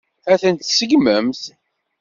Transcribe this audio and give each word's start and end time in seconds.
Ad 0.31 0.37
tent-tseggmemt? 0.41 1.43